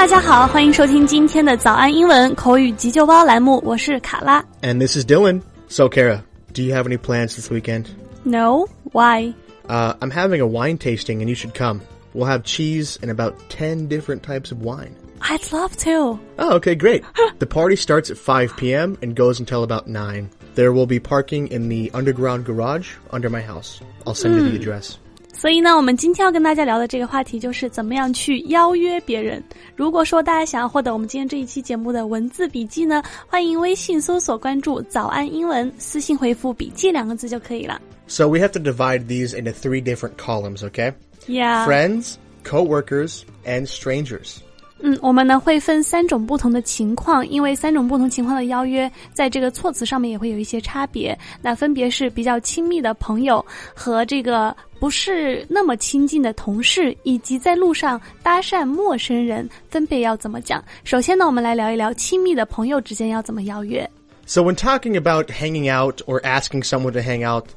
[0.00, 4.42] 大家好，欢迎收听今天的早安英文口语急救包栏目，我是卡拉。
[4.62, 5.40] And this is Dylan.
[5.68, 6.22] So, Kara,
[6.52, 7.86] do you have any plans this weekend?
[8.24, 9.34] No, why?
[9.68, 11.80] Uh, I'm having a wine tasting and you should come.
[12.14, 14.94] We'll have cheese and about 10 different types of wine.
[15.20, 16.18] I'd love to.
[16.38, 17.02] Oh, okay, great.
[17.38, 18.96] the party starts at 5 p.m.
[19.02, 20.30] and goes until about 9.
[20.54, 23.80] There will be parking in the underground garage under my house.
[24.06, 24.98] I'll send you the address.
[25.33, 29.43] 所以呢，我们今天要跟大家聊的这个话题就是怎么样去邀约别人。
[29.75, 37.81] 如果说大家想要获得我们今天这一期节目的文字笔记呢，欢迎微信搜索关注“早安英文”，私信回复“笔记”两个字就可以了。
[38.07, 40.93] So we have to divide these into three different columns, okay?
[41.27, 44.37] Yeah，Friends, co-workers, and strangers.
[44.83, 51.17] 嗯，我们呢会分三种不同的情况，因为三种不同情况的邀约，在这个措辞上面也会有一些差别。
[51.41, 53.45] 那分别是比较亲密的朋友
[53.75, 60.63] 和这个不是那么亲近的同事，以及在路上搭讪陌生人，分别要怎么讲。
[60.83, 63.87] 首先呢，我们来聊一聊亲密的朋友之间要怎么邀约。
[64.25, 67.47] So when talking about hanging out or asking someone to hang out,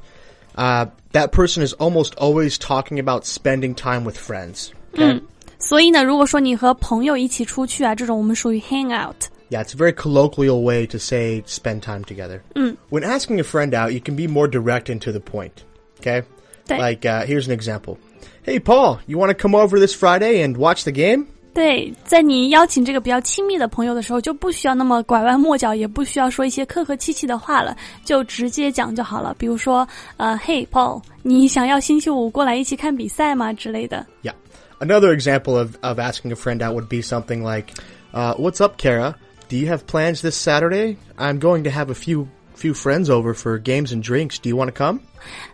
[0.55, 4.71] uh, that person is almost always talking about spending time with friends.
[4.93, 5.21] Okay?
[5.58, 9.16] 所以呢，如果说你和朋友一起出去啊，这种我们属于 hang out。
[9.50, 12.40] Yeah, it's a very colloquial way to say spend time together.
[12.88, 15.64] When asking a friend out, you can be more direct and to the point.
[15.98, 16.22] Okay?
[16.68, 16.80] Right.
[16.80, 17.98] Like, uh, here's an example.
[18.44, 21.26] Hey, Paul, you want to come over this Friday and watch the game?
[21.52, 29.34] 对，在你邀请这个比较亲密的朋友的时候，就不需要那么拐弯抹角，也不需要说一些客客气气的话了，就直接讲就好了。
[29.36, 33.52] 比如说，呃，Hey Paul，你想要星期五过来一起看比赛吗？
[33.52, 34.06] 之类的。
[34.22, 34.34] Yeah.
[34.80, 37.72] Another example of, of asking a friend out would be something like,
[38.14, 39.14] uh, what's up, Kara?
[39.48, 40.96] Do you have plans this Saturday?
[41.18, 44.38] I'm going to have a few few friends over for games and drinks.
[44.38, 45.00] Do you want to come?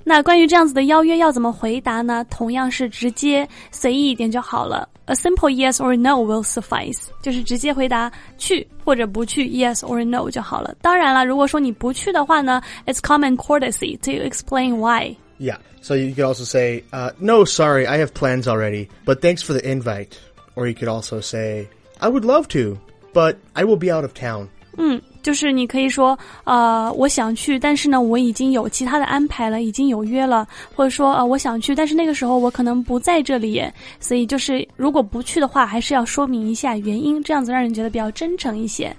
[0.05, 2.25] 那关于这样子的邀约要怎么回答呢？
[2.29, 4.89] 同样是直接随意一点就好了。
[5.07, 10.75] A simple yes or no will suffice，就是直接回答去或者不去，yes or no 就好了。
[10.83, 15.17] 当然了，如果说你不去的话呢，it's common courtesy to explain why。
[15.41, 15.59] Yeah.
[15.83, 19.53] So you could also say, uh, no, sorry, I have plans already, but thanks for
[19.53, 20.19] the invite.
[20.57, 21.69] Or you could also say,
[22.01, 22.79] I would love to,
[23.13, 24.49] but I will be out of town.
[24.79, 33.63] 嗯，就是你可以说，呃，我想去，但是呢，我已经有其他的安排了，已经有约了，或者说，呃，我想去，但是那个时候我可能不在这里，
[34.01, 38.95] 所以就是如果不去的话，还是要说明一下原因，这样子让人觉得比较真诚一些。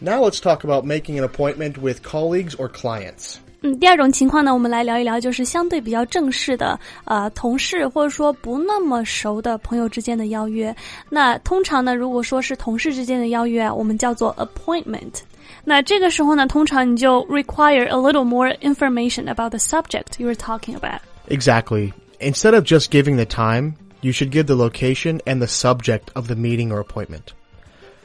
[0.00, 3.36] Now let's talk about making an appointment with colleagues or clients.
[3.62, 10.74] 嗯，第二种情况呢，我们来聊一聊，就是相对比较正式的，呃，同事或者说不那么熟的朋友之间的邀约。
[11.10, 15.22] 那通常呢，如果说是同事之间的邀约啊，我们叫做 appointment。
[15.64, 21.00] 那这个时候呢，通常你就 require a little more information about the subject you were talking about。
[21.28, 21.92] Exactly.
[22.20, 26.28] Instead of just giving the time, you should give the location and the subject of
[26.28, 27.32] the meeting or appointment.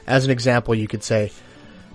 [0.07, 1.31] As an example, you could say,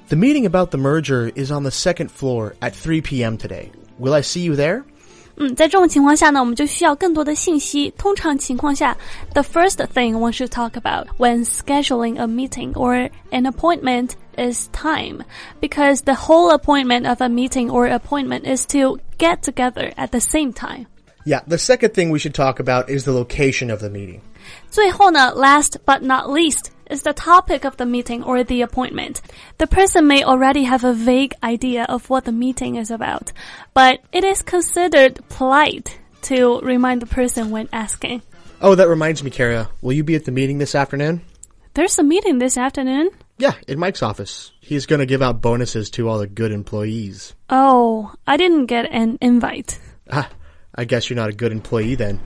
[0.08, 3.36] The meeting about the merger is on the second floor at 3 p.m.
[3.36, 3.70] today.
[3.98, 4.84] Will I see you there?
[5.40, 7.92] 嗯，在这种情况下呢，我们就需要更多的信息。
[7.96, 8.96] 通常情况下，
[9.34, 15.22] the first thing one should talk about when scheduling a meeting or an appointment is time,
[15.60, 20.18] because the whole appointment of a meeting or appointment is to get together at the
[20.20, 20.86] same time.
[21.24, 24.20] Yeah, the second thing we should talk about is the location of the meeting.
[24.70, 29.19] 最后呢，last but not least is the topic of the meeting or the appointment.
[29.57, 33.33] The person may already have a vague idea of what the meeting is about,
[33.73, 35.99] but it is considered polite
[36.29, 38.21] to remind the person when asking.
[38.61, 39.69] Oh, that reminds me, Kara.
[39.81, 41.21] Will you be at the meeting this afternoon?
[41.73, 43.09] There's a meeting this afternoon.
[43.39, 44.51] Yeah, in Mike's office.
[44.61, 47.33] He's gonna give out bonuses to all the good employees.
[47.49, 49.79] Oh, I didn't get an invite.
[50.11, 50.29] Ah,
[50.75, 52.19] I guess you're not a good employee then.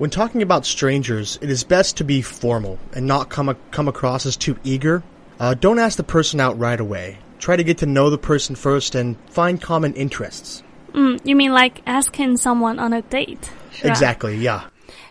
[0.00, 4.26] When talking about strangers, it is best to be formal and not come, come across
[4.26, 5.02] as too eager.
[5.40, 7.16] Uh, don't ask the person out right away.
[7.38, 10.62] Try to get to know the person first and find common interests.
[10.94, 13.50] Mm, you mean like asking someone on a date?
[13.70, 14.62] 是吧 Exactly, yeah.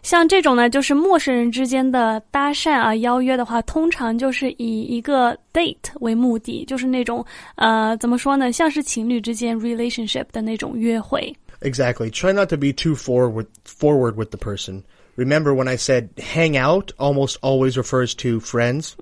[0.01, 11.35] 像这种呢，就是陌生人之间的搭讪啊、邀约的话，通常就是以一个 date 为目的，就是那种呃，怎么说呢，像是情侣之间 relationship 的那种约会。
[11.61, 12.11] Exactly.
[12.11, 14.84] Try not to be too forward forward with the person.
[15.16, 18.96] Remember when I said hang out almost always refers to friends?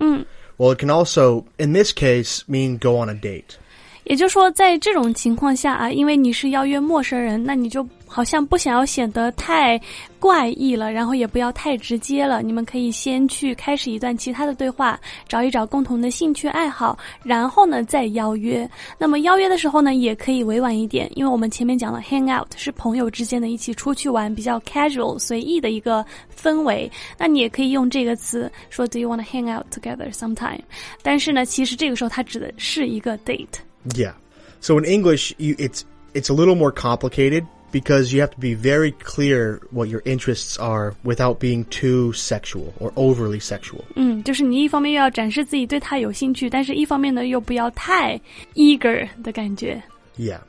[0.57, 3.57] Well, it can also, in this case, mean go on a date.
[4.05, 7.83] 也就是说，在这种情况下啊，因为你是邀约陌生人，那你就
[8.17, 9.79] 好像不想要显得太
[10.19, 12.43] 怪异了，然后也不要太直接了。
[12.43, 18.69] 你们可以先去开始一段其他的对话，找一找共同的兴趣爱好，然后呢再邀约。
[18.99, 26.05] 那么邀约的时候呢，也可以委婉一点，因为我们前面讲了，hang out 是朋友之间的一起出去玩，比较 casual 随意的一个
[26.39, 26.91] 氛围。
[27.17, 30.59] 那你也可以用这个词说，Do you want to hang out together sometime？
[31.01, 33.47] 但是呢，其实这个时候它指的是一个 date。
[33.95, 34.13] Yeah.
[34.61, 35.81] So in English, you, it's
[36.13, 40.57] it's a little more complicated because you have to be very clear what your interests
[40.57, 43.83] are without being too sexual or overly sexual.
[43.95, 48.19] 嗯，就是你一方面又要展示自己对他有兴趣，但是一方面呢又不要太
[48.53, 49.81] eager 的感觉。
[50.17, 50.39] Yeah.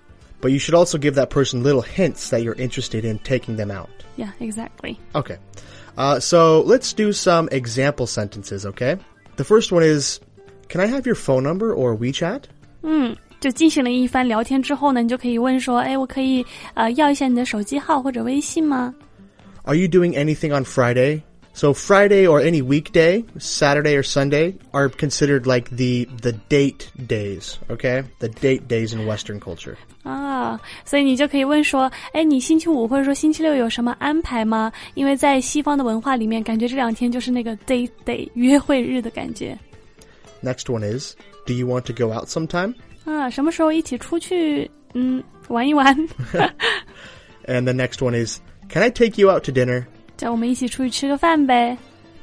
[0.43, 3.71] But you should also give that person little hints that you're interested in taking them
[3.71, 3.89] out.
[4.17, 4.99] Yeah, exactly.
[5.15, 5.39] Okay.
[5.97, 8.99] Uh, so let's do some example sentences, okay?
[9.37, 10.21] The first one is
[10.69, 12.45] Can I have your phone number or WeChat?
[12.83, 16.45] 嗯， 就进行了一番聊天之后呢，你就可以问说，哎，我可以
[16.75, 18.95] 呃要一下你的手机号或者微信吗？
[19.65, 21.21] Are you doing anything on Friday?
[21.57, 27.55] So Friday or any weekday, Saturday or Sunday are considered like the the date days,
[27.69, 28.03] okay?
[28.19, 29.77] The date days in Western culture.
[30.03, 34.73] 啊，所以你就可以问说，哎，你星期五或者说星期六有什么安排吗？
[34.95, 39.57] 因为在西方的文化里面，感觉这两天就是那个 date day 约会日的感觉
[40.43, 41.15] Next one is,
[41.47, 42.75] do you want to go out sometime?
[43.05, 45.95] 啊，什 么时候一起出去嗯玩一玩？
[47.47, 48.39] And the next one is,
[48.69, 49.85] can I take you out to dinner?
[50.17, 51.77] 叫我们一起出去吃个饭呗。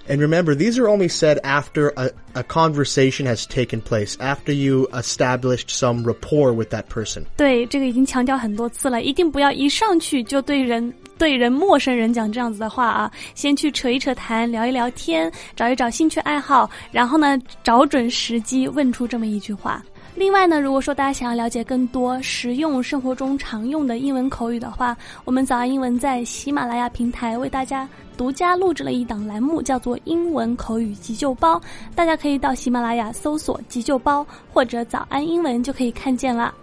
[0.10, 4.88] And remember, these are only said after a, a conversation has taken place, after you
[4.94, 7.24] established some rapport with that person.
[7.38, 19.82] 对，这个已经强调很多次了，一定不要一上去就对人对人陌生人讲这样子的话啊，先去扯一扯谈，聊一聊天，找一找兴趣爱好，然后呢，找准时机问出这么一句话。
[20.17, 24.97] 另外呢，如果说大家想要了解更多实用生活中常用的英文口语的话，
[25.27, 27.87] 我们早安英文在喜马拉雅平台为大家
[28.17, 31.57] 独家录制了一档栏目，叫做《英文口语急救包》，
[31.95, 36.55] 大家可以到喜马拉雅搜索“急救包”或者“早安英文”就可以看见了。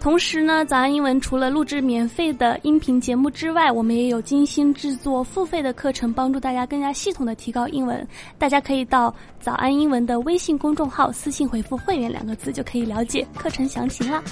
[0.00, 8.06] 同时呢，早安英文除了录制免费的音频节目之外，我们也有精心制作付费的课程，帮助大家更加系统的提高英文。
[8.38, 14.22] 大家可以到早安英文的微信公众号私信回复“会员”两个字，就可以了解课程详情了。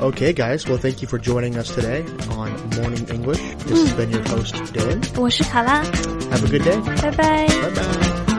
[0.00, 0.60] Okay, guys.
[0.60, 3.40] Well, thank you for joining us today on Morning English.
[3.66, 5.20] This has been your host, Dylan.
[5.20, 5.82] 我是卡拉
[6.30, 7.02] ，Have a good day.
[7.02, 7.46] 拜拜。
[7.48, 8.37] Bye bye.